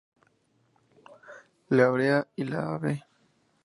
[1.69, 2.97] La Brea y la Av.